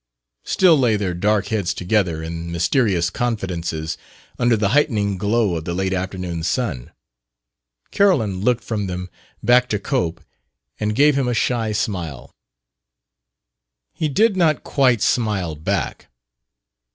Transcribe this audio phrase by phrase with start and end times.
[0.45, 3.99] still lay their dark heads together in mysterious confidences
[4.39, 6.89] under the heightening glow of the late afternoon sun.
[7.91, 9.11] Carolyn looked from them
[9.43, 10.19] back to Cope
[10.79, 12.33] and gave him a shy smile.
[13.93, 16.07] He did not quite smile back.